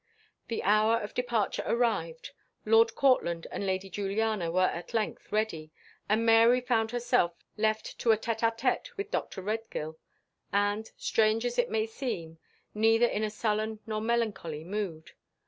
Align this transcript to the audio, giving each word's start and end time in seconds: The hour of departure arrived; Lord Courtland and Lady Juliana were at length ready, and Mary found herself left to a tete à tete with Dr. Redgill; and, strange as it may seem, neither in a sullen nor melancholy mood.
The 0.47 0.63
hour 0.63 0.97
of 0.99 1.13
departure 1.13 1.61
arrived; 1.63 2.31
Lord 2.65 2.95
Courtland 2.95 3.45
and 3.51 3.67
Lady 3.67 3.87
Juliana 3.87 4.49
were 4.49 4.61
at 4.65 4.95
length 4.95 5.31
ready, 5.31 5.69
and 6.09 6.25
Mary 6.25 6.59
found 6.59 6.89
herself 6.89 7.33
left 7.55 7.99
to 7.99 8.11
a 8.11 8.17
tete 8.17 8.39
à 8.39 8.57
tete 8.57 8.97
with 8.97 9.11
Dr. 9.11 9.43
Redgill; 9.43 9.99
and, 10.51 10.89
strange 10.97 11.45
as 11.45 11.59
it 11.59 11.69
may 11.69 11.85
seem, 11.85 12.39
neither 12.73 13.05
in 13.05 13.23
a 13.23 13.29
sullen 13.29 13.79
nor 13.85 14.01
melancholy 14.01 14.63
mood. 14.63 15.11